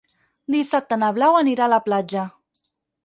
Dissabte 0.53 0.97
na 1.01 1.09
Blau 1.17 1.37
anirà 1.41 1.67
a 1.67 1.73
la 1.75 1.81
platja. 1.91 2.25